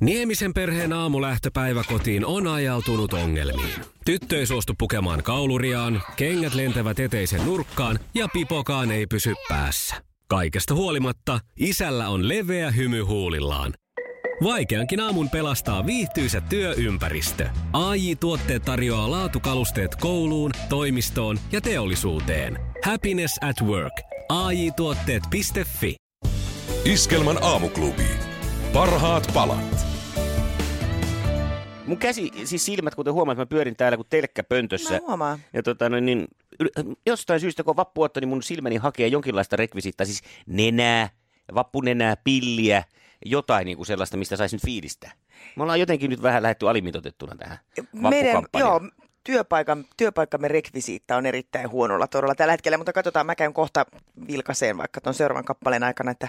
[0.00, 3.74] Niemisen perheen aamulähtöpäivä kotiin on ajautunut ongelmiin.
[4.04, 9.96] Tyttö ei suostu pukemaan kauluriaan, kengät lentävät eteisen nurkkaan ja pipokaan ei pysy päässä.
[10.28, 13.74] Kaikesta huolimatta, isällä on leveä hymy huulillaan.
[14.42, 17.48] Vaikeankin aamun pelastaa viihtyisä työympäristö.
[17.72, 22.58] AI Tuotteet tarjoaa laatukalusteet kouluun, toimistoon ja teollisuuteen.
[22.84, 23.92] Happiness at work.
[24.28, 25.96] AI Tuotteet.fi
[26.84, 28.06] Iskelmän aamuklubi.
[28.72, 29.85] Parhaat palat.
[31.86, 34.94] Mun käsi, siis silmät, kuten huomaat, mä pyörin täällä kuin telkkäpöntössä.
[34.94, 35.38] Mä huomaan.
[35.52, 36.28] Ja tota, no, niin,
[37.06, 41.10] jostain syystä, kun on vappuotta, niin mun silmäni hakee jonkinlaista rekvisiittaa, siis nenää,
[41.54, 42.84] vappunenää, pilliä,
[43.24, 45.10] jotain niin kuin sellaista, mistä saisi nyt fiilistä.
[45.56, 47.58] Me ollaan jotenkin nyt vähän lähetty alimitoitettuna tähän
[47.92, 48.80] Meidän, joo,
[49.24, 53.86] työpaikan, työpaikkamme rekvisiitta on erittäin huonolla todella tällä hetkellä, mutta katsotaan, mä käyn kohta
[54.28, 56.28] vilkaseen vaikka tuon seuraavan kappaleen aikana, että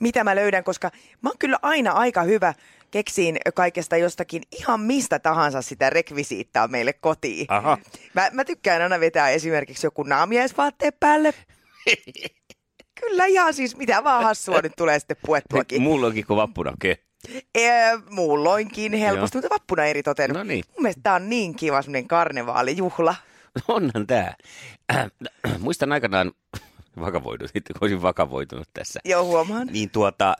[0.00, 0.90] mitä mä löydän, koska
[1.22, 2.54] mä oon kyllä aina aika hyvä
[2.90, 7.46] keksiin kaikesta jostakin ihan mistä tahansa sitä rekvisiittaa meille kotiin.
[7.48, 7.78] Aha.
[8.14, 11.34] Mä, mä tykkään aina vetää esimerkiksi joku naamiaisvaatteet päälle.
[13.00, 15.82] Kyllä ihan siis mitä vaan hassua nyt tulee sitten puettuakin.
[15.82, 16.98] Mulla onkin kuin vappunake.
[17.54, 20.30] Ee, muulloinkin helposti, mutta vappuna eri toten.
[20.30, 20.64] No niin.
[20.68, 23.14] Mun mielestä tää on niin kiva semmoinen karnevaalijuhla.
[23.68, 24.34] Onhan tää.
[24.94, 25.10] Äh,
[25.58, 26.32] muistan aikanaan,
[27.00, 29.00] vakavoidut, kun olisin vakavoitunut tässä.
[29.04, 29.66] Joo, huomaan.
[29.66, 30.36] Niin tuota,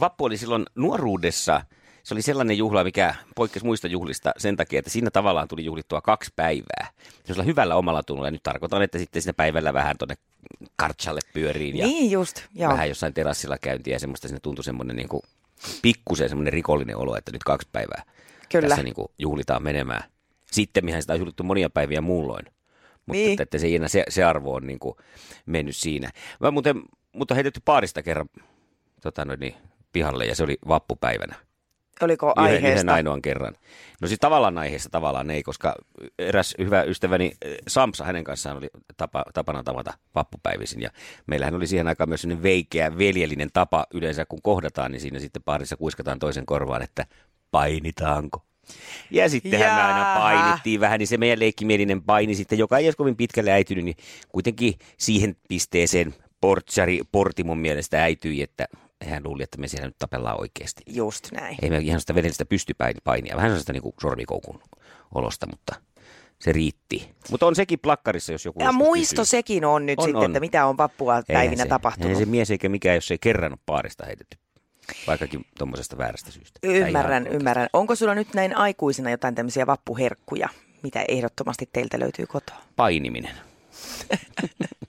[0.00, 1.62] vappu oli silloin nuoruudessa,
[2.02, 6.00] se oli sellainen juhla, mikä poikkesi muista juhlista sen takia, että siinä tavallaan tuli juhlittua
[6.00, 6.90] kaksi päivää.
[7.10, 8.26] Sellaisella hyvällä omalla tunnolla.
[8.26, 10.14] Ja nyt tarkoitan, että sitten siinä päivällä vähän tuonne
[10.76, 12.72] kartsalle pyöriin ja Niin just, joo.
[12.72, 14.28] vähän jossain terassilla käyntiä ja semmoista.
[14.28, 15.22] Siinä tuntui semmoinen niin kuin
[15.82, 18.02] pikkusen semmoinen rikollinen olo, että nyt kaksi päivää
[18.52, 18.68] Kyllä.
[18.68, 20.02] tässä niin kuin juhlitaan menemään.
[20.50, 22.44] Sitten mihän sitä on juhlittu monia päiviä muulloin.
[23.06, 23.30] Mutta Niin.
[23.30, 24.96] että, että se, ei enää, se, se arvo on niin kuin
[25.46, 26.10] mennyt siinä.
[26.40, 26.82] Mä muuten,
[27.12, 28.28] mutta heitetty paarista kerran
[29.02, 29.54] tota noin, niin,
[29.92, 31.34] pihalle ja se oli vappupäivänä.
[32.02, 32.68] Oliko aiheesta?
[32.68, 33.54] yhden ainoan kerran.
[34.00, 35.74] No siis tavallaan aiheesta tavallaan ei, koska
[36.18, 40.82] eräs hyvä ystäväni eh, Samsa, hänen kanssaan oli tapa, tapana tavata vappupäivisin.
[40.82, 40.90] Ja
[41.26, 45.42] meillähän oli siihen aikaan myös sellainen veikeä, veljellinen tapa yleensä, kun kohdataan, niin siinä sitten
[45.42, 47.06] paarissa kuiskataan toisen korvaan, että
[47.50, 48.42] painitaanko.
[49.10, 52.96] Ja sittenhän me aina painittiin vähän, niin se meidän leikkimielinen paini sitten, joka ei olisi
[52.96, 53.96] kovin pitkälle äitynyt, niin
[54.28, 58.68] kuitenkin siihen pisteeseen portsari, porti mun mielestä äityi, että
[59.06, 60.82] hän luuli, että me siellä nyt tapellaan oikeasti.
[60.86, 61.56] Just näin.
[61.62, 64.60] Ei me ihan sitä vedellistä pystypainia, vähän sellaista niin sormikoukun
[65.14, 65.74] olosta, mutta
[66.38, 67.14] se riitti.
[67.30, 69.24] Mutta on sekin plakkarissa, jos joku Ja muisto kysyy.
[69.30, 70.24] sekin on nyt On, sitten, on.
[70.30, 72.08] että mitä on vappua päivinä se, tapahtunut.
[72.10, 74.38] Eihän se mies eikä mikään, jos ei kerran ole paarista heitetty,
[75.06, 76.60] vaikkakin tuommoisesta väärästä syystä.
[76.62, 77.68] Ymmärrän, ymmärrän.
[77.72, 80.48] Onko sulla nyt näin aikuisena jotain tämmöisiä vappuherkkuja,
[80.82, 82.56] mitä ehdottomasti teiltä löytyy kotoa?
[82.76, 83.34] Painiminen.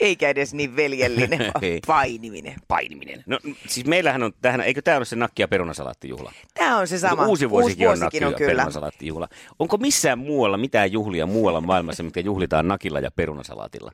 [0.00, 2.54] Eikä edes niin veljellinen, vaan painiminen.
[2.68, 3.22] Painiminen.
[3.26, 3.38] No
[3.68, 6.32] siis meillähän on, tähän, eikö tämä ole se nakki- ja perunasalaattijuhla?
[6.54, 7.26] Tämä on se sama.
[7.26, 9.28] Uusi vuosikin, on nakki- on ja perunasalaattijuhla.
[9.58, 13.92] Onko missään muualla mitään juhlia muualla maailmassa, mitkä juhlitaan nakilla ja perunasalaatilla?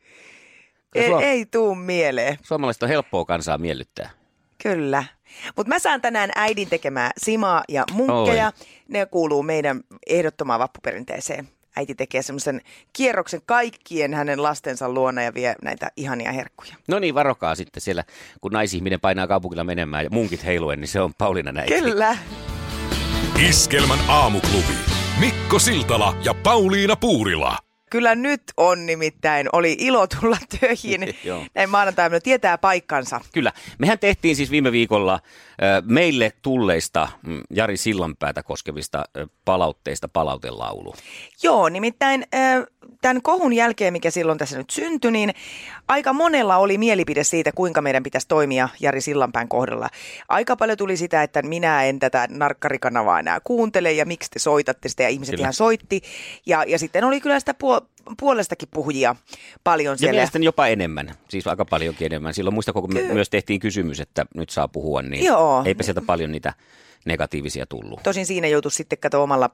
[0.94, 2.36] Ei, Suom- ei tuu mieleen.
[2.42, 4.10] Suomalaiset on helppoa kansaa miellyttää.
[4.62, 5.04] Kyllä.
[5.56, 8.46] Mutta mä saan tänään äidin tekemää simaa ja munkkeja.
[8.46, 8.66] Oi.
[8.88, 11.48] Ne kuuluu meidän ehdottomaan vappuperinteeseen.
[11.76, 12.60] Äiti tekee semmoisen
[12.92, 16.74] kierroksen kaikkien hänen lastensa luona ja vie näitä ihania herkkuja.
[16.88, 18.04] No niin, varokaa sitten siellä,
[18.40, 21.74] kun naisihminen painaa kaupungilla menemään ja munkit heiluen, niin se on Pauliina näitä.
[21.74, 22.16] Kyllä.
[23.48, 24.74] Iskelmän aamuklubi.
[25.20, 27.58] Mikko Siltala ja Pauliina Puurila.
[27.94, 29.48] Kyllä nyt on nimittäin.
[29.52, 31.00] Oli ilo tulla töihin.
[31.54, 33.20] Näin maanantaina tietää paikkansa.
[33.32, 33.52] Kyllä.
[33.78, 35.20] Mehän tehtiin siis viime viikolla
[35.84, 39.04] meille tulleista mm, Jari Sillanpäätä koskevista
[39.44, 40.94] palautteista palautelaulu.
[41.42, 42.24] Joo, nimittäin
[43.02, 45.34] tämän kohun jälkeen, mikä silloin tässä nyt syntyi, niin
[45.88, 49.88] aika monella oli mielipide siitä, kuinka meidän pitäisi toimia Jari Sillanpään kohdalla.
[50.28, 54.88] Aika paljon tuli sitä, että minä en tätä narkkarikanavaa enää kuuntele ja miksi te soitatte
[54.88, 55.42] sitä ja ihmiset Kyllä.
[55.42, 56.02] ihan soitti.
[56.46, 57.86] Ja, ja sitten oli kyllä sitä puo-
[58.20, 59.16] puolestakin puhujia
[59.64, 60.12] paljon Ja siellä.
[60.12, 62.34] mielestäni jopa enemmän, siis aika paljonkin enemmän.
[62.34, 65.62] Silloin muista, kun me myös tehtiin kysymys, että nyt saa puhua, niin Joo.
[65.66, 66.52] eipä sieltä paljon niitä
[67.04, 68.02] negatiivisia tullut.
[68.02, 69.50] Tosin siinä joutuu sitten kato omalla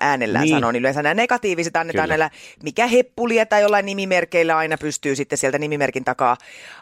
[0.00, 0.50] äänellään Niin.
[0.52, 0.56] niin.
[0.60, 2.12] sanoa, niin yleensä nämä negatiiviset annetaan Kyllä.
[2.12, 2.30] näillä,
[2.62, 6.36] mikä heppulia tai jollain nimimerkeillä aina pystyy sitten sieltä nimimerkin takaa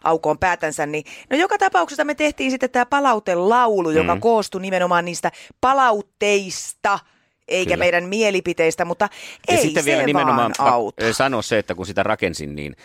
[0.05, 0.87] aukoon päätänsä.
[0.87, 4.21] Niin, no joka tapauksessa me tehtiin sitten tämä palautelaulu, joka Mm.
[4.21, 6.99] koostui nimenomaan niistä palautteista,
[7.51, 7.77] eikä Kyllä.
[7.83, 9.09] meidän mielipiteistä, mutta
[9.49, 11.13] Ja ei sitten se vielä nimenomaan auta.
[11.13, 12.77] sanoa se, että kun sitä rakensin, niin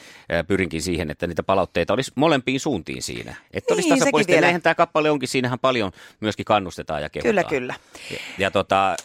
[0.48, 3.36] pyrinkin siihen, että niitä palautteita olisi molempiin suuntiin siinä.
[3.54, 4.28] Että olisi Niin, tasapuolista.
[4.28, 4.46] sekin Ja vielä.
[4.46, 7.32] näinhän tämä kappale onkin, siinähän paljon myöskin kannustetaan ja kehutaan.
[7.32, 7.74] Kyllä, kyllä.
[8.12, 8.96] Ja, ja tota,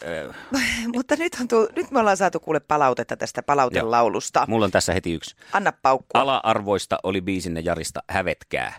[0.95, 4.45] Mutta nyt, on tullut, nyt me ollaan saatu kuule palautetta tästä palautelaulusta.
[4.47, 5.35] mulla on tässä heti yksi.
[5.53, 6.21] Anna paukkua.
[6.21, 8.73] Ala-arvoista oli biisinne Jarista Hävetkää.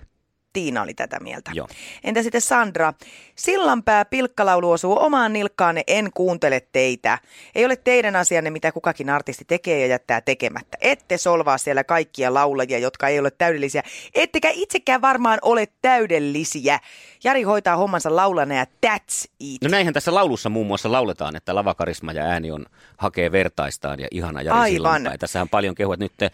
[0.52, 1.50] Tiina oli tätä mieltä.
[1.54, 1.69] Joo.
[2.04, 2.93] Entä sitten Sandra?
[3.34, 7.19] Sillanpää pilkkalaulu osuu omaan nilkkaanne, en kuuntele teitä.
[7.54, 10.78] Ei ole teidän asianne, mitä kukakin artisti tekee ja jättää tekemättä.
[10.81, 13.82] Ette solvaa siellä kaikkia laulajia, jotka ei ole täydellisiä.
[14.14, 16.81] Ettekä itsekään varmaan ole täydellisiä.
[17.25, 19.62] Jari hoitaa hommansa laulana ja that's it.
[19.62, 22.66] No näinhän tässä laulussa muun muassa lauletaan, että lavakarisma ja ääni on
[22.96, 24.70] hakee vertaistaan ja ihana Jari Aivan.
[24.70, 25.19] Sillanpää.
[25.19, 26.32] Tässähän paljon kehua, että nyt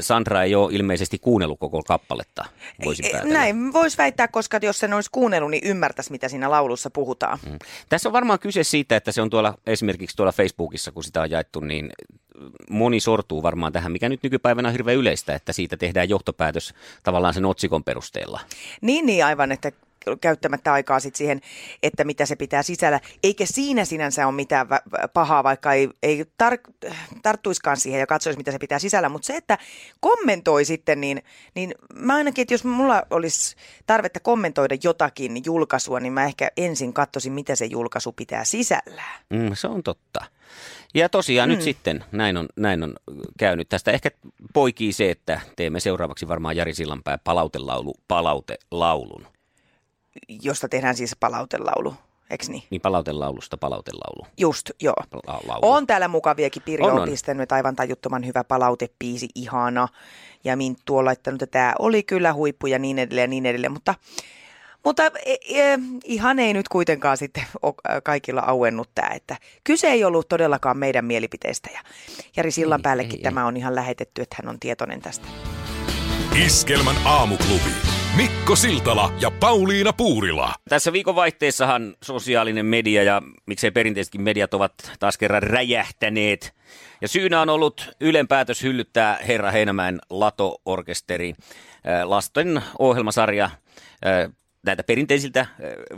[0.00, 2.44] Sandra ei ole ilmeisesti kuunnellut koko kappaletta,
[2.84, 3.39] voisin päätellä.
[3.40, 7.38] Näin voisi väittää, koska jos sen olisi kuunnellut, niin ymmärtäisi, mitä siinä laulussa puhutaan.
[7.46, 7.58] Mm.
[7.88, 11.30] Tässä on varmaan kyse siitä, että se on tuolla esimerkiksi tuolla Facebookissa, kun sitä on
[11.30, 11.92] jaettu, niin
[12.70, 17.34] moni sortuu varmaan tähän, mikä nyt nykypäivänä on hirveän yleistä, että siitä tehdään johtopäätös tavallaan
[17.34, 18.40] sen otsikon perusteella.
[18.80, 19.72] Niin, niin aivan, että
[20.20, 21.40] käyttämättä aikaa sit siihen,
[21.82, 23.00] että mitä se pitää sisällä.
[23.22, 24.66] Eikä siinä sinänsä ole mitään
[25.14, 26.92] pahaa, vaikka ei, ei tar-
[27.22, 29.08] tarttuiskaan siihen ja katsoisi, mitä se pitää sisällä.
[29.08, 29.58] Mutta se, että
[30.00, 31.22] kommentoi sitten, niin,
[31.54, 33.56] niin mä ainakin, että jos mulla olisi
[33.86, 39.20] tarvetta kommentoida jotakin julkaisua, niin mä ehkä ensin katsoisin, mitä se julkaisu pitää sisällään.
[39.30, 40.24] Mm, se on totta.
[40.94, 41.54] Ja tosiaan mm.
[41.54, 42.94] nyt sitten näin on, näin on
[43.38, 43.68] käynyt.
[43.68, 44.10] Tästä ehkä
[44.54, 49.26] poikii se, että teemme seuraavaksi varmaan Jari Sillanpää palautelaulu, palautelaulun.
[50.42, 51.94] Josta tehdään siis palautelaulu,
[52.30, 52.62] eikö niin?
[52.70, 54.26] Niin palautelaulusta palautelaulu.
[54.38, 54.94] Just, joo.
[55.26, 55.72] La- laulu.
[55.72, 56.62] On täällä mukaviakin.
[56.62, 59.88] Pirjo On, on, pistänyt aivan tajuttoman hyvä palautepiisi, ihana.
[60.44, 63.72] Ja Minttu on laittanut, että tämä oli kyllä huippu ja niin edelleen ja niin edelleen.
[63.72, 63.94] Mutta,
[64.84, 69.08] mutta e, e, ihan ei nyt kuitenkaan sitten ole kaikilla auennut tämä.
[69.08, 71.70] Että kyse ei ollut todellakaan meidän mielipiteistä.
[71.72, 71.80] Ja
[72.36, 75.26] Jari Sillanpäällekin ei, tämä on ihan lähetetty, että hän on tietoinen tästä.
[76.46, 77.99] Iskelmän aamuklubi.
[78.16, 80.54] Mikko Siltala ja Pauliina Puurila.
[80.68, 86.54] Tässä viikonvaihteessahan sosiaalinen media ja miksei perinteisetkin mediat ovat taas kerran räjähtäneet.
[87.00, 91.34] Ja syynä on ollut Ylen päätös hyllyttää Herra Heinämäen Lato-orkesteri
[92.04, 93.50] lasten ohjelmasarja
[94.66, 95.46] näitä perinteisiltä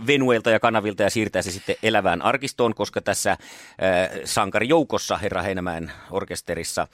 [0.07, 3.37] venueilta ja kanavilta ja siirtää se sitten elävään arkistoon, koska tässä
[4.25, 6.89] sankarijoukossa Herra Heinämäen orkesterissa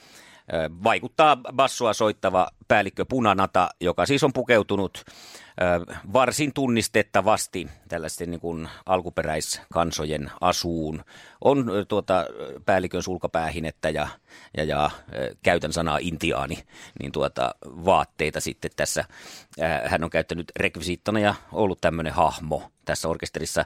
[0.85, 5.05] vaikuttaa bassoa soittava päällikkö Punanata, joka siis on pukeutunut
[6.12, 11.05] varsin tunnistettavasti tällaisten niin kuin alkuperäiskansojen asuun.
[11.40, 12.25] On tuota,
[12.66, 14.08] päällikön sulkapäähinettä ja,
[14.56, 14.90] ja, ja
[15.43, 16.58] käytän sanaa intiaani,
[17.00, 19.05] niin tuota, vaatteita sitten tässä.
[19.84, 23.64] Hän on käyttänyt rekvisiittona ja ollut tämmöinen hahmo tässä orkesterissa.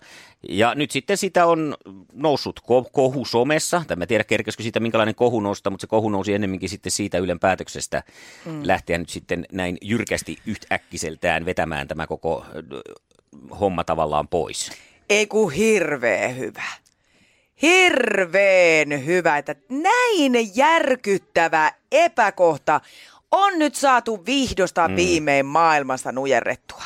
[0.49, 1.77] Ja nyt sitten sitä on
[2.13, 3.83] noussut ko- kohu somessa.
[3.87, 6.93] Tai mä en tiedä, kerkesikö siitä minkälainen kohu nousta, mutta se kohu nousi ennemminkin sitten
[6.93, 8.03] siitä Ylen päätöksestä
[8.47, 8.61] mm.
[8.65, 12.63] lähteä nyt sitten näin jyrkästi yhtäkkiseltään vetämään tämä koko ö,
[13.61, 14.73] homma tavallaan pois.
[15.11, 16.65] Ei kun hirveä hyvä.
[17.63, 22.81] Hirveen hyvä, että näin järkyttävä epäkohta
[23.31, 24.97] on nyt saatu vihdosta mm.
[24.97, 26.83] viimein maailmasta nujerrettua.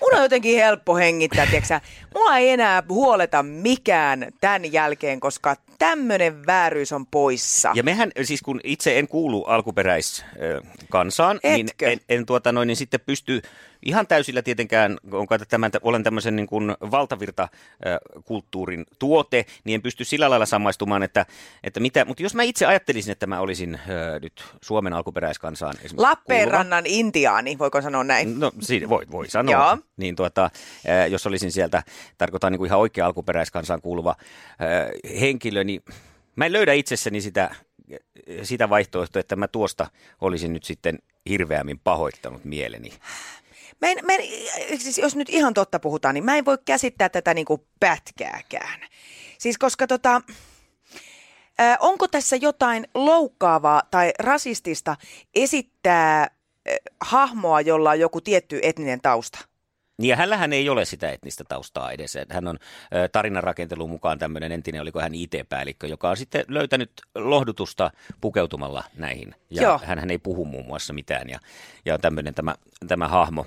[0.00, 1.80] Mun on jotenkin helppo hengittää, tiiäksä.
[2.14, 7.72] Mua ei enää huoleta mikään tämän jälkeen, koska tämmönen vääryys on poissa.
[7.74, 13.00] Ja mehän, siis kun itse en kuulu alkuperäiskansaan, niin en, en tuota noin, niin sitten
[13.00, 13.42] pysty
[13.84, 20.04] ihan täysillä tietenkään, on kai tämän, olen tämmöisen niin kuin valtavirtakulttuurin tuote, niin en pysty
[20.04, 21.26] sillä lailla samaistumaan, että,
[21.64, 25.96] että mitä, mutta jos mä itse ajattelisin, että mä olisin ö, nyt Suomen alkuperäiskansaan esimerkiksi
[25.96, 28.40] kuuluva, Lappeenrannan intiaani, voiko sanoa näin?
[28.40, 29.52] No siinä voi, voi sanoa.
[29.52, 29.78] Joo.
[29.96, 30.50] Niin tuota, äh,
[31.10, 31.82] jos olisin sieltä,
[32.18, 35.82] tarkoitan niin kuin ihan oikea alkuperäiskansaan kuuluva äh, henkilö, niin
[36.36, 37.54] mä en löydä itsessäni sitä,
[38.42, 39.86] sitä vaihtoehtoa, että mä tuosta
[40.20, 42.92] olisin nyt sitten hirveämmin pahoittanut mieleni.
[43.84, 47.08] Mä en, mä en, siis jos nyt ihan totta puhutaan, niin mä en voi käsittää
[47.08, 48.80] tätä niin kuin pätkääkään.
[49.38, 50.22] Siis koska tota,
[51.58, 54.96] ää, onko tässä jotain loukkaavaa tai rasistista
[55.34, 56.28] esittää ää,
[57.00, 59.38] hahmoa, jolla on joku tietty etninen tausta?
[59.98, 62.18] Niin ja hänellähän ei ole sitä etnistä taustaa edes.
[62.30, 62.58] Hän on
[62.94, 69.34] ö, tarinarakentelun mukaan tämmöinen entinen, oliko hän IT-päällikkö, joka on sitten löytänyt lohdutusta pukeutumalla näihin.
[69.50, 71.38] Ja hän ei puhu muun muassa mitään ja,
[71.84, 72.54] ja tämmöinen tämä,
[72.88, 73.46] tämä hahmo.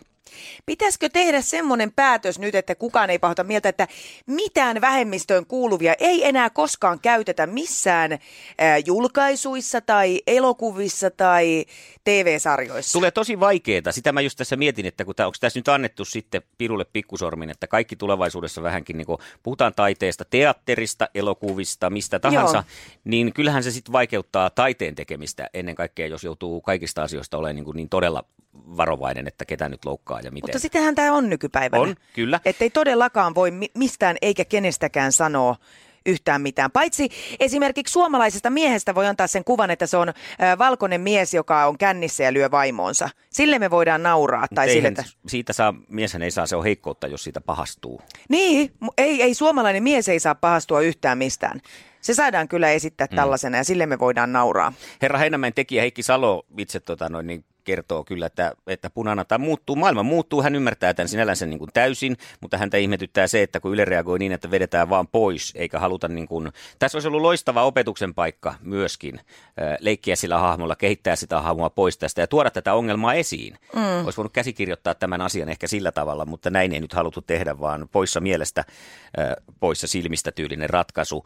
[0.65, 3.87] Pitäisikö tehdä semmoinen päätös nyt, että kukaan ei pahota mieltä, että
[4.25, 8.19] mitään vähemmistöön kuuluvia ei enää koskaan käytetä missään
[8.57, 11.65] ää, julkaisuissa tai elokuvissa tai
[12.03, 12.99] TV-sarjoissa?
[12.99, 13.91] Tulee tosi vaikeeta.
[13.91, 17.67] Sitä mä just tässä mietin, että kun onko tässä nyt annettu sitten pirulle pikkusormin, että
[17.67, 22.63] kaikki tulevaisuudessa vähänkin, niin kun puhutaan taiteesta, teatterista, elokuvista, mistä tahansa, Joo.
[23.03, 27.75] niin kyllähän se sitten vaikeuttaa taiteen tekemistä ennen kaikkea, jos joutuu kaikista asioista olemaan niin,
[27.75, 28.23] niin todella
[28.77, 30.43] varovainen, että ketä nyt loukkaa ja miten.
[30.43, 31.83] Mutta sittenhän tämä on nykypäivänä.
[31.83, 32.39] On, kyllä.
[32.45, 35.55] Että ei todellakaan voi mi- mistään eikä kenestäkään sanoa
[36.05, 36.71] yhtään mitään.
[36.71, 37.09] Paitsi
[37.39, 40.13] esimerkiksi suomalaisesta miehestä voi antaa sen kuvan, että se on
[40.57, 43.09] valkoinen mies, joka on kännissä ja lyö vaimoonsa.
[43.29, 44.45] Sille me voidaan nauraa.
[44.55, 45.03] Tai sille, että...
[45.27, 48.01] Siitä saa, mieshän ei saa, se on heikkoutta, jos siitä pahastuu.
[48.29, 51.61] Niin, ei, ei suomalainen mies ei saa pahastua yhtään mistään.
[52.01, 53.15] Se saadaan kyllä esittää mm.
[53.15, 54.73] tällaisena ja sille me voidaan nauraa.
[55.01, 59.75] Herra Heinämäen tekijä Heikki Salo itse tota, noin, niin kertoo kyllä, että, että punanata muuttuu.
[59.75, 63.73] Maailma muuttuu, hän ymmärtää tämän sinällänsä niin kuin täysin, mutta häntä ihmetyttää se, että kun
[63.73, 66.51] Yle reagoi niin, että vedetään vaan pois, eikä haluta niin kuin...
[66.79, 69.19] Tässä olisi ollut loistava opetuksen paikka myöskin,
[69.79, 73.57] leikkiä sillä hahmolla, kehittää sitä hahmoa pois tästä ja tuoda tätä ongelmaa esiin.
[73.75, 74.05] Mm.
[74.05, 77.89] Olisi voinut käsikirjoittaa tämän asian ehkä sillä tavalla, mutta näin ei nyt haluttu tehdä, vaan
[77.91, 78.63] poissa mielestä,
[79.59, 81.25] poissa silmistä tyylinen ratkaisu.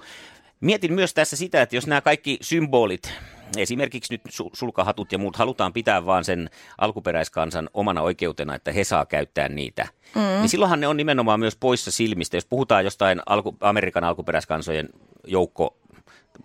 [0.61, 3.13] Mietin myös tässä sitä, että jos nämä kaikki symbolit,
[3.57, 4.21] esimerkiksi nyt
[4.53, 9.87] sulkahatut ja muut halutaan pitää vaan sen alkuperäiskansan omana oikeutena, että he saa käyttää niitä,
[10.15, 10.21] mm.
[10.21, 12.37] niin silloinhan ne on nimenomaan myös poissa silmistä.
[12.37, 14.89] Jos puhutaan jostain alku, Amerikan alkuperäiskansojen
[15.27, 15.77] joukko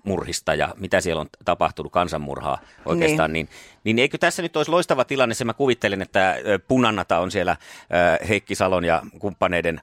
[0.04, 3.46] murhista ja mitä siellä on tapahtunut, kansanmurhaa oikeastaan, niin.
[3.46, 6.36] Niin, niin eikö tässä nyt olisi loistava tilanne, se mä kuvittelen, että
[6.68, 7.56] Punannata on siellä
[8.28, 9.80] Heikki Salon ja kumppaneiden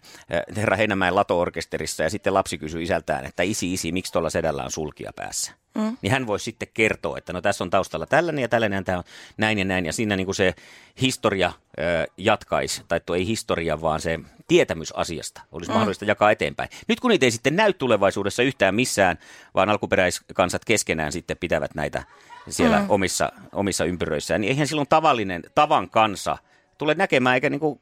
[0.56, 4.72] Herra Heinämäen lato-orkesterissa ja sitten lapsi kysyy isältään, että isi, isi, miksi tuolla sedällä on
[4.72, 5.62] sulkia päässä?
[5.75, 5.98] Mm.
[6.01, 9.03] Niin hän voisi sitten kertoa, että no tässä on taustalla tällainen ja tällainen, tämä on
[9.38, 9.86] näin ja näin.
[9.86, 10.53] Ja siinä niin kuin se
[11.01, 15.74] historia ö, jatkaisi, tai tuo ei historia, vaan se tietämys asiasta olisi mm.
[15.74, 16.70] mahdollista jakaa eteenpäin.
[16.88, 19.18] Nyt kun niitä ei sitten näy tulevaisuudessa yhtään missään,
[19.56, 22.03] vaan alkuperäiskansat keskenään sitten pitävät näitä
[22.50, 22.86] siellä mm.
[22.89, 26.38] omissa, omissa ympyröissään, niin eihän silloin tavallinen, tavan kansa
[26.77, 27.80] tule näkemään eikä niin kuin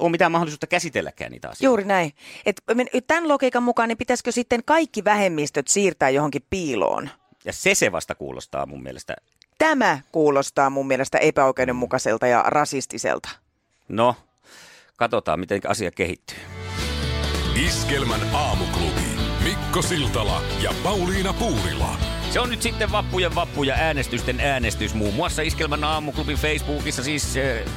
[0.00, 1.64] ole mitään mahdollisuutta käsitelläkään niitä asioita.
[1.64, 2.12] Juuri näin.
[2.46, 7.10] Et tämän logiikan mukaan niin pitäisikö sitten kaikki vähemmistöt siirtää johonkin piiloon?
[7.44, 9.16] Ja se se vasta kuulostaa mun mielestä.
[9.58, 13.28] Tämä kuulostaa mun mielestä epäoikeudenmukaiselta ja rasistiselta.
[13.88, 14.16] No,
[14.96, 16.38] katsotaan miten asia kehittyy.
[17.66, 19.10] Iskelmän aamuklubi.
[19.44, 22.09] Mikko Siltala ja Pauliina Puurila.
[22.30, 24.94] Se on nyt sitten vappujen vappu ja äänestysten äänestys.
[24.94, 27.72] Muun muassa Iskelmän aamuklubin Facebookissa siis äh,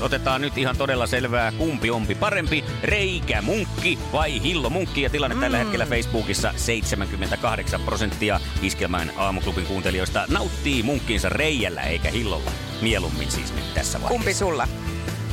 [0.00, 5.02] otetaan nyt ihan todella selvää, kumpi ompi parempi, reikä munkki vai hillo munkki.
[5.02, 5.40] Ja tilanne mm.
[5.40, 12.50] tällä hetkellä Facebookissa 78 prosenttia Iskelmän aamuklubin kuuntelijoista nauttii munkkinsa reijällä eikä hillolla.
[12.82, 14.16] Mieluummin siis nyt tässä vaiheessa.
[14.18, 14.68] Kumpi sulla?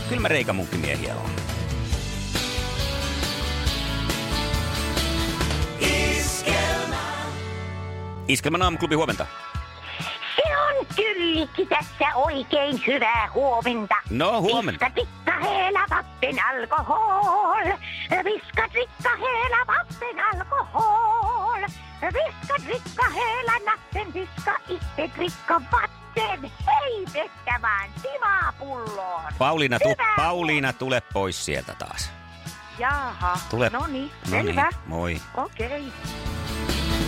[0.10, 1.53] Kyllä mä reikämunkkimiehiä on.
[8.28, 9.26] Iskelmän aamuklubi, huomenta.
[10.36, 13.96] Se on Tyllikki tässä oikein hyvää huomenta.
[14.10, 14.86] No, huomenta.
[14.86, 17.66] Viska tikka heela vappen alkohol.
[18.24, 21.62] Viska tikka heela vappen alkohol.
[22.02, 26.52] Viska tikka heela natten viska itse drikka vatten.
[26.68, 29.34] Hei pettämään timapulloon.
[29.38, 32.12] Pauliina, tu- Pauliina, tule pois sieltä taas.
[32.80, 33.70] Jaha, Tule.
[33.70, 34.70] no niin, No selvä.
[34.86, 35.22] moi.
[35.38, 35.68] Okei.
[35.68, 36.33] Okay.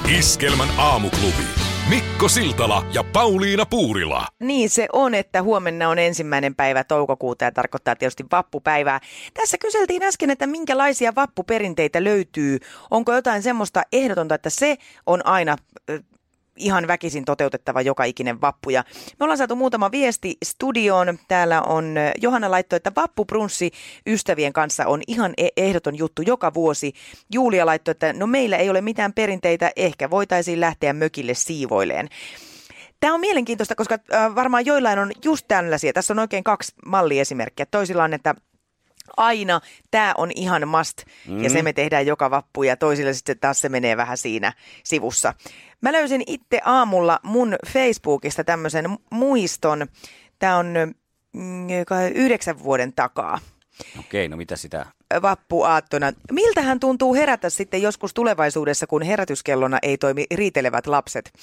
[0.09, 1.43] Iskelmän aamuklubi.
[1.89, 4.27] Mikko Siltala ja Pauliina Puurila.
[4.39, 8.99] Niin se on, että huomenna on ensimmäinen päivä toukokuuta ja tarkoittaa tietysti vappupäivää.
[9.33, 12.59] Tässä kyseltiin äsken, että minkälaisia vappuperinteitä löytyy.
[12.91, 15.57] Onko jotain semmoista ehdotonta, että se on aina
[16.57, 18.69] ihan väkisin toteutettava joka ikinen vappu.
[18.69, 18.83] Ja
[19.19, 21.19] me ollaan saatu muutama viesti studioon.
[21.27, 23.71] Täällä on Johanna laittoi, että vappuprunssi
[24.07, 26.93] ystävien kanssa on ihan e- ehdoton juttu joka vuosi.
[27.33, 32.09] Julia laittoi, että no meillä ei ole mitään perinteitä, ehkä voitaisiin lähteä mökille siivoileen.
[32.99, 33.99] Tämä on mielenkiintoista, koska
[34.35, 35.93] varmaan joillain on just tällaisia.
[35.93, 37.65] Tässä on oikein kaksi malliesimerkkiä.
[37.65, 38.35] Toisilla on, että
[39.17, 41.43] aina tämä on ihan must mm.
[41.43, 45.33] ja se me tehdään joka vappu ja toisille sitten taas se menee vähän siinä sivussa.
[45.81, 49.87] Mä löysin itse aamulla mun Facebookista tämmöisen muiston.
[50.39, 50.73] Tämä on
[51.33, 51.67] mm,
[52.15, 53.39] yhdeksän vuoden takaa
[53.99, 54.85] Okei, no mitä sitä?
[55.21, 56.13] Vappuaattona.
[56.31, 61.33] Miltähän tuntuu herätä sitten joskus tulevaisuudessa, kun herätyskellona ei toimi riitelevät lapset?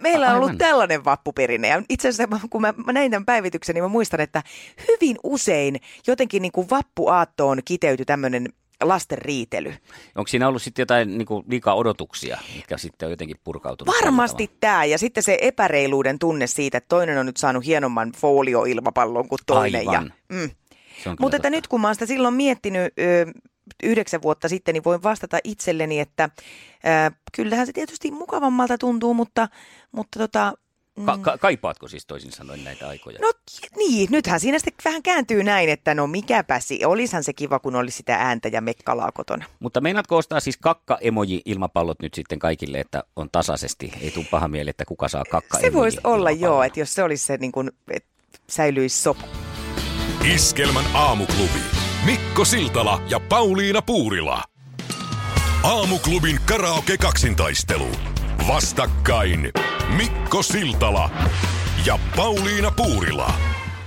[0.00, 0.58] Meillä on ollut Aivan.
[0.58, 1.68] tällainen vappuperinne.
[1.68, 4.42] Ja itse asiassa kun mä, mä näin tämän päivityksen, niin mä muistan, että
[4.88, 8.48] hyvin usein jotenkin niin kuin vappuaattoon kiteytyi tämmöinen
[8.82, 9.74] lasten riitely.
[10.14, 13.94] Onko siinä ollut sitten jotain niin kuin, liikaa odotuksia, mitkä sitten on jotenkin purkautunut?
[14.02, 14.84] Varmasti tämä.
[14.84, 19.88] Ja sitten se epäreiluuden tunne siitä, että toinen on nyt saanut hienomman folioilmapallon kuin toinen.
[19.88, 20.12] Aivan.
[20.30, 20.50] Ja, mm.
[21.20, 23.26] Mutta että nyt kun mä oon sitä silloin miettinyt ö,
[23.82, 26.30] yhdeksän vuotta sitten, niin voin vastata itselleni, että
[27.08, 29.48] ö, kyllähän se tietysti mukavammalta tuntuu, mutta,
[29.92, 30.52] mutta tota,
[30.98, 33.18] mm, Ka- ka- kaipaatko siis toisin sanoen näitä aikoja?
[33.22, 33.30] No
[33.76, 37.96] niin, nythän siinä sitten vähän kääntyy näin, että no mikäpäsi, olisihan se kiva, kun olisi
[37.96, 39.44] sitä ääntä ja mekkalaa kotona.
[39.60, 43.92] Mutta meinaatko ostaa siis kakka-emoji-ilmapallot nyt sitten kaikille, että on tasaisesti?
[44.00, 47.02] Ei tule paha mieli, että kuka saa kakka Se voisi olla joo, että jos se
[47.02, 48.08] olisi se niin kuin, että
[48.48, 49.26] säilyisi sopu.
[50.32, 51.58] Iskelmän aamuklubi.
[52.04, 54.42] Mikko Siltala ja Pauliina Puurila.
[55.62, 57.88] Aamuklubin karaoke kaksintaistelu.
[58.48, 59.52] Vastakkain
[59.96, 61.10] Mikko Siltala
[61.86, 63.32] ja Pauliina Puurila.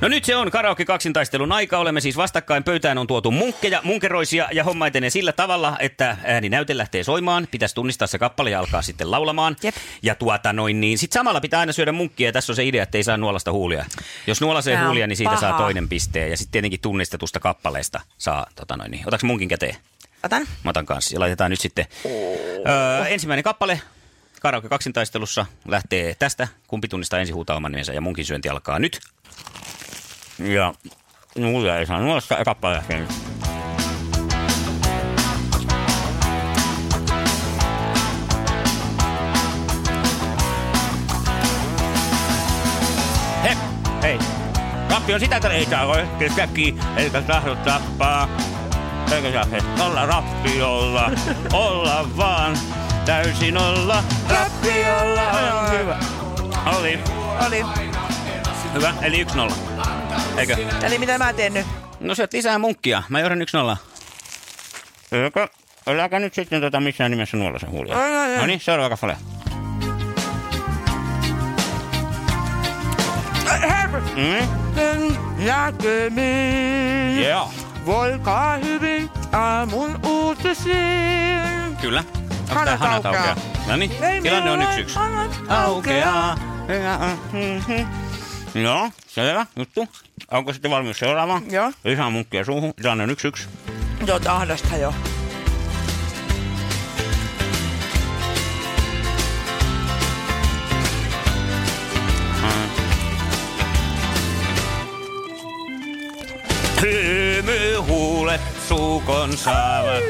[0.01, 1.77] No nyt se on karaoke kaksintaistelun aika.
[1.77, 2.63] Olemme siis vastakkain.
[2.63, 7.47] Pöytään on tuotu munkkeja, munkeroisia ja homma etenee sillä tavalla, että ääninäyte lähtee soimaan.
[7.51, 9.55] Pitäisi tunnistaa se kappale ja alkaa sitten laulamaan.
[9.63, 9.75] Jep.
[10.01, 10.97] Ja tuota noin niin.
[10.97, 12.31] Sitten samalla pitää aina syödä munkkia.
[12.31, 13.85] Tässä on se idea, että ei saa nuolasta huulia.
[14.27, 15.57] Jos nuolasee Tää huulia, niin siitä saa pahaa.
[15.65, 16.31] toinen pisteen.
[16.31, 19.07] Ja sitten tietenkin tunnistetusta kappaleesta saa tota noin niin.
[19.07, 19.75] Otaks munkin käteen?
[20.23, 20.41] Otan.
[20.63, 21.15] Mä otan kanssa.
[21.15, 23.81] Ja laitetaan nyt sitten öö, ensimmäinen kappale
[24.41, 26.47] karaoke kaksintaistelussa lähtee tästä.
[26.67, 28.99] Kumpi tunnistaa ensin huutaa oman nimensä ja munkin syönti alkaa nyt.
[30.39, 30.73] Ja
[31.37, 33.09] mulla ei saa nuosta ja kappale lähtee nyt.
[43.43, 43.57] He,
[44.01, 44.19] hei.
[44.89, 45.87] Rappi on sitä, että ei saa
[46.35, 48.29] käki, eikä tahdo tappaa.
[49.11, 51.11] Eikä saa he olla rappiolla,
[51.53, 52.57] olla vaan
[53.05, 55.21] täysin olla rappiolla.
[55.31, 55.99] On hyvä.
[56.79, 56.99] Oli
[57.47, 57.65] Oli.
[58.73, 59.96] hyvä, eli 1-0.
[60.37, 60.57] Eikö?
[60.83, 61.65] Eli mitä mä teen nyt?
[61.99, 63.03] No syöt lisää munkkia.
[63.09, 63.41] Mä johdan
[63.73, 63.77] 1-0.
[65.11, 65.47] Eikö?
[65.87, 67.97] Äläkä nyt sitten tota missään nimessä nuolla sen huulia.
[67.99, 68.37] Ai, ai, ai.
[68.37, 69.17] No niin, seuraava kappale.
[74.15, 74.47] Mm?
[75.45, 77.23] Näkemiin.
[77.29, 77.51] Joo.
[77.85, 81.77] Voikaa hyvin aamun uutisiin.
[81.81, 82.03] Kyllä.
[82.09, 83.29] Onko Hanat tää hanat aukeaa.
[83.29, 83.47] aukeaa?
[83.67, 83.91] No niin,
[84.23, 84.95] tilanne on yksi yksi.
[84.95, 86.35] hanat Aukeaa.
[87.31, 88.06] Mhm.
[88.63, 89.87] Joo, selvä juttu.
[90.31, 91.51] Onko sitten valmius seuraavaan?
[91.51, 91.71] Joo.
[91.83, 92.73] Lisää munkkia suuhun.
[92.81, 93.47] Tilanne on yksi yksi.
[94.07, 94.93] Joo, ahdasta jo.
[106.81, 110.03] Hymyhuulet suukon saavat.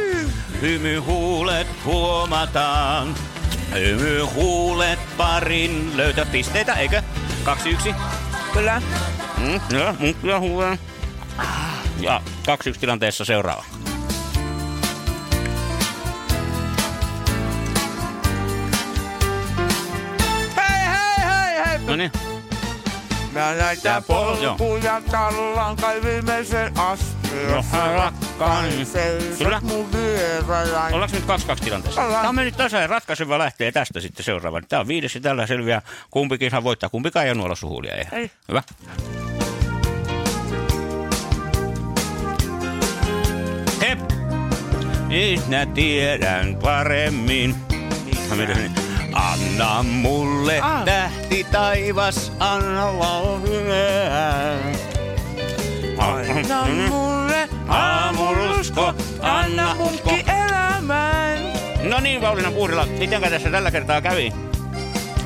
[0.62, 3.16] Hymyhuulet huomataan.
[3.74, 7.02] Hymyhuulet parin löytää pisteitä, eikö?
[7.44, 7.96] Kaksi yksi.
[8.58, 8.82] Kyllä.
[9.38, 10.80] Mm, joo, munkkia huuleen.
[12.00, 13.64] Ja kaksi yksi tilanteessa seuraava.
[20.56, 21.80] Hei, hei, hei, hei.
[21.80, 22.12] No niin.
[23.32, 27.18] Mä näitä polkuja tallan kai viimeisen asti.
[27.52, 27.64] No,
[28.40, 28.88] rakkaani.
[29.38, 29.60] Kyllä.
[29.64, 30.90] Mun vierellä.
[30.92, 32.02] Ollaanko nyt 2-2 tilanteessa?
[32.02, 32.20] Ollaan.
[32.22, 34.62] Tämä on mennyt tasan ja ratkaiseva lähtee tästä sitten seuraava.
[34.62, 35.82] Tämä on viides ja tällä selviää.
[36.12, 36.90] Kumpikin saa voittaa.
[36.90, 37.94] Kumpikaan ei ole nuolla suhulia.
[38.12, 38.32] Ei.
[38.48, 38.64] Hyvä.
[43.82, 44.00] Hep!
[45.08, 47.56] Nyt mä tiedän paremmin.
[49.14, 50.84] Anna mulle Ah.
[50.86, 54.58] tähti taivas, anna valmiää.
[55.98, 57.27] Anna mulle
[58.28, 61.40] Aamurusko, anna munkki elämään.
[61.84, 64.34] No niin, Pauliina Puurila, mitenkä tässä tällä kertaa kävi?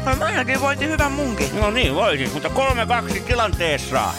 [0.05, 1.55] Mä ainakin voitin hyvän munkin.
[1.55, 2.49] No niin, voisin, mutta
[3.17, 4.13] 3-2 tilanteessa.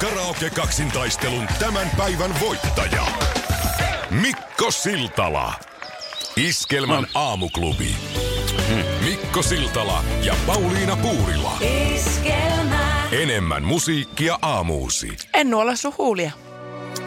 [0.00, 3.06] Karaoke kaksintaistelun tämän päivän voittaja.
[4.10, 5.54] Mikko Siltala.
[6.36, 7.96] Iskelmän aamuklubi.
[9.04, 11.58] Mikko Siltala ja Pauliina Puurila.
[13.12, 15.16] Enemmän musiikkia aamuusi.
[15.34, 16.32] En nuolla sun huulia.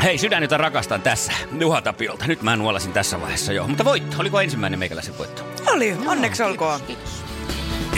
[0.05, 1.33] Hei, sydän, jota rakastan tässä.
[1.59, 2.27] Juha Tapiolta.
[2.27, 3.67] Nyt mä nuolasin tässä vaiheessa jo.
[3.67, 5.43] Mutta voitto, oliko ensimmäinen meikäläisen voitto?
[5.71, 6.79] Oli, onneksi olkoon.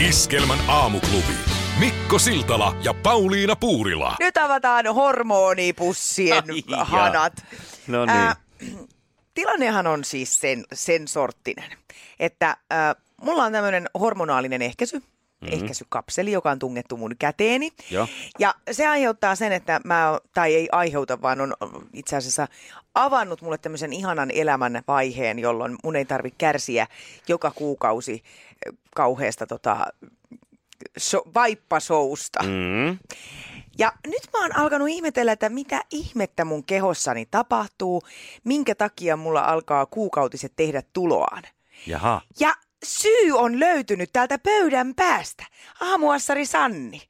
[0.08, 1.34] Iskelmän aamuklubi.
[1.80, 4.16] Mikko Siltala ja Pauliina Puurila.
[4.20, 6.44] Nyt avataan hormonipussien
[6.78, 7.46] Ai hanat.
[7.88, 8.18] No niin.
[8.18, 8.36] Ää,
[9.34, 11.72] tilannehan on siis sen, sen sorttinen,
[12.20, 15.02] että ää, mulla on tämmöinen hormonaalinen ehkäisy,
[15.42, 15.54] mm-hmm.
[15.54, 17.72] ehkäisykapseli, joka on tungettu mun käteeni.
[17.92, 18.08] Joo.
[18.40, 21.54] Ja se aiheuttaa sen, että mä, tai ei aiheuta, vaan on
[21.94, 22.48] itse asiassa
[22.96, 26.88] avannut mulle tämmöisen ihanan elämän vaiheen, jolloin mun ei tarvitse kärsiä
[27.28, 28.24] joka kuukausi
[28.68, 29.86] ö, kauheasta tota,
[30.98, 32.44] so, vaippasousta.
[32.44, 32.98] Mm.
[33.78, 38.02] Ja nyt mä oon alkanut ihmetellä, että mitä ihmettä mun kehossani tapahtuu,
[38.44, 41.44] minkä takia mulla alkaa kuukautiset tehdä tuloaan.
[41.88, 42.22] Jaha.
[42.40, 42.54] Ja
[42.86, 45.46] syy on löytynyt täältä pöydän päästä.
[45.82, 47.02] Aamuassari Sanni.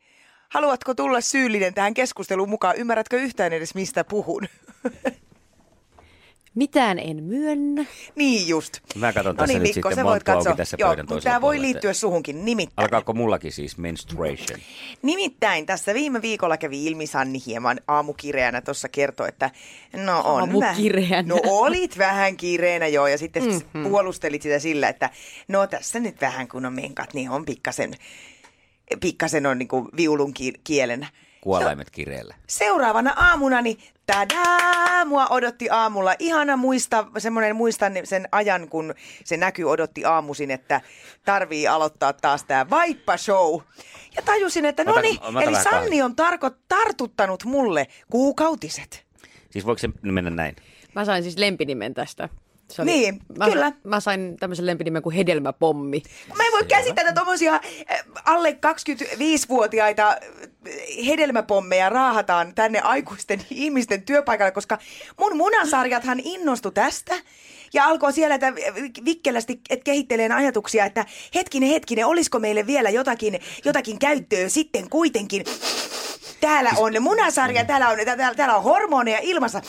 [0.50, 2.76] Haluatko tulla syyllinen tähän keskusteluun mukaan?
[2.76, 4.48] Ymmärrätkö yhtään edes, mistä puhun?
[6.58, 7.86] Mitään en myönnä.
[8.15, 8.80] niin just.
[8.96, 10.56] Mä katson no tässä niin, nyt Mikko, sitten voit katsoa.
[10.56, 11.62] tässä Joo, pöydän tämä voi puolella.
[11.62, 12.46] liittyä suhunkin.
[12.46, 12.84] Nimittäin.
[12.86, 14.60] Alkaako mullakin siis menstruation?
[15.02, 19.52] Nimittäin tässä viime viikolla kävi ilmi Sanni hieman aamukireänä tuossa kertoi, että
[19.93, 21.10] no on Aamukireänä.
[21.10, 21.28] vähän.
[21.28, 23.84] No olit vähän kireänä joo ja sitten mm-hmm.
[23.89, 25.10] puolustelit sitä sillä, että
[25.48, 27.93] no tässä nyt vähän kun on menkat, niin on pikkasen,
[29.00, 31.08] pikkasen on niin kuin viulun ki- kielen
[31.48, 32.36] kuolaimet kireellä.
[32.48, 36.16] Seuraavana aamuna, niin tadaa, mua odotti aamulla.
[36.20, 40.82] Ihana muista, semmoinen muistan sen ajan, kun se näkyy odotti aamuisin, että
[41.26, 43.62] tarvii aloittaa taas tämä vaippa-show.
[44.16, 49.06] Ja tajusin, että no niin, eli Sanni on tarko, tartuttanut mulle kuukautiset.
[49.50, 50.56] Siis voiko se mennä näin?
[50.96, 52.30] Mä sain siis lempinimen tästä.
[52.72, 53.72] Se Niin, mä, kyllä.
[53.84, 56.04] Mä sain tämmöisen lempinimen kuin Hedelmäpommi.
[56.38, 57.60] Mä en voi käsittää tuommoisia
[58.26, 60.18] alle 25-vuotiaita äh,
[61.06, 64.78] hedelmäpommeja raahataan tänne aikuisten ihmisten työpaikalle, koska
[65.20, 67.16] mun munasarjathan innostu tästä.
[67.74, 68.54] Ja alkoi siellä että
[69.06, 75.44] vikkelästi et kehitteleen ajatuksia, että hetkinen, hetkinen, olisiko meille vielä jotakin, jotakin käyttöä sitten kuitenkin.
[76.42, 79.62] Täällä on munasarja, täällä on, täällä, täällä on hormoneja ilmassa.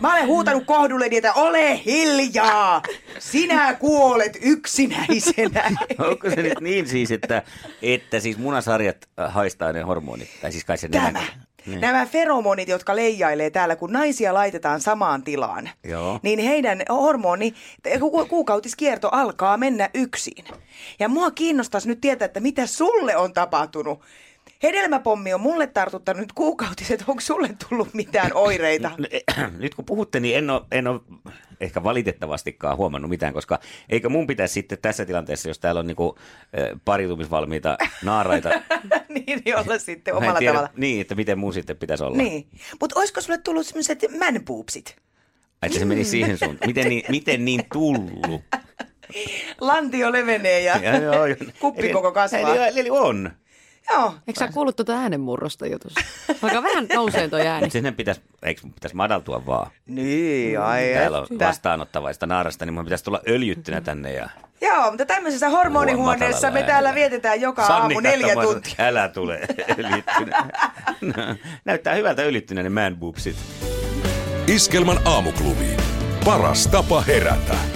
[0.00, 2.82] Mä olen huutanut kohdulleni, että ole hiljaa!
[3.18, 5.70] Sinä kuolet yksinäisenä.
[5.98, 7.42] Onko se nyt niin siis, että,
[7.82, 10.28] että siis munasarjat äh, haistaa ne hormonit?
[10.40, 11.04] Tai siis kai se Tämä.
[11.10, 11.80] nenä- Niin.
[11.80, 16.20] Nämä feromonit, jotka leijailee täällä, kun naisia laitetaan samaan tilaan, Joo.
[16.22, 17.54] niin heidän hormoni,
[18.00, 20.44] ku- kuukautiskierto alkaa mennä yksin.
[20.98, 24.00] Ja mua kiinnostaisi nyt tietää, että mitä sulle on tapahtunut.
[24.62, 27.04] Hedelmäpommi on mulle tartuttanut nyt kuukautiset.
[27.06, 28.90] Onko sulle tullut mitään oireita?
[28.98, 29.06] No,
[29.58, 31.00] Nyt kun puhutte, niin en ole, en ole
[31.60, 36.18] ehkä valitettavastikaan huomannut mitään, koska eikö mun pitäisi sitten tässä tilanteessa, jos täällä on niinku,
[36.84, 38.48] pariutumisvalmiita naaraita,
[39.14, 40.72] niin, olla sitten omalla tiedä, tavalla.
[40.76, 42.16] niin, että miten mun sitten pitäisi olla.
[42.16, 42.48] Niin.
[42.80, 44.96] Mutta olisiko sulle tullut sellaiset manboobsit?
[45.62, 46.68] Ai, Että se meni siihen suuntaan.
[46.68, 48.42] Miten niin, miten niin tullut?
[49.60, 51.36] Lantio levenee ja, Ja, joo, joo.
[51.60, 52.40] kuppi koko kasvaa.
[52.66, 53.30] Eli, eli on.
[53.90, 54.14] Joo.
[54.26, 56.00] Eikö sä kuullut tuota äänenmurrosta jutussa?
[56.42, 57.70] Vaikka vähän nousee toi ääni.
[57.70, 59.70] Sen pitäisi, eikö mun pitäisi madaltua vaan?
[59.86, 61.46] Niin, ai Täällä on että.
[61.46, 64.28] vastaanottavaista naarasta, niin mun pitäisi tulla öljyttynä tänne ja...
[64.60, 68.74] Joo, mutta tämmöisessä hormonihuoneessa me täällä vietetään joka Sanni aamu neljä tuntia.
[68.78, 69.40] Älä tule
[69.78, 70.46] öljyttynä.
[71.64, 73.36] Näyttää hyvältä öljyttynä ne man boobsit.
[74.46, 75.76] Iskelmän aamuklubi.
[76.24, 77.75] Paras tapa herätä.